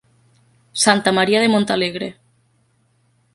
Santa 0.83 1.11
Maria 1.11 1.39
de 1.41 1.47
Montalegre. 1.47 2.15